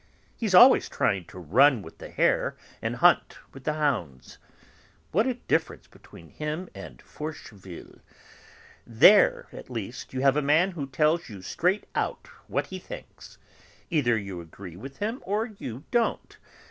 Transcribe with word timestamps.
He's 0.35 0.55
always 0.55 0.89
trying 0.89 1.25
to 1.25 1.37
run 1.37 1.83
with 1.83 1.99
the 1.99 2.09
hare 2.09 2.57
and 2.81 2.95
hunt 2.95 3.37
with 3.53 3.65
the 3.65 3.73
hounds. 3.73 4.39
What 5.11 5.27
a 5.27 5.35
difference 5.35 5.85
between 5.85 6.29
him 6.29 6.69
and 6.73 6.99
Forcheville. 7.03 7.99
There, 8.87 9.47
at 9.53 9.69
least, 9.69 10.11
you 10.11 10.21
have 10.21 10.35
a 10.37 10.41
man 10.41 10.71
who 10.71 10.87
tells 10.87 11.29
you 11.29 11.43
straight 11.43 11.85
out 11.93 12.25
what 12.47 12.65
he 12.65 12.79
thinks. 12.79 13.37
Either 13.91 14.17
you 14.17 14.41
agree 14.41 14.75
with 14.75 14.97
him 14.97 15.21
or 15.23 15.45
you 15.45 15.83
don't. 15.91 16.35